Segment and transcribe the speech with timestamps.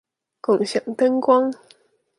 [0.41, 1.53] 共享燈光